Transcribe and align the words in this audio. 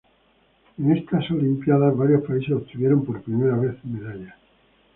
En 0.79 0.97
estas 0.97 1.29
olimpiadas 1.29 1.95
varios 1.95 2.23
países 2.25 2.53
obtuvieron 2.53 3.05
por 3.05 3.21
primera 3.21 3.55
vez 3.55 3.75
medalla. 3.85 4.35